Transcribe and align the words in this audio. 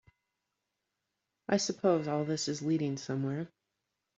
I 1.47 1.57
suppose 1.57 2.07
all 2.07 2.25
this 2.25 2.47
is 2.47 2.63
leading 2.63 2.97
somewhere? 2.97 3.47